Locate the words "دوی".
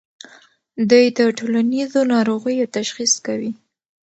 0.89-1.05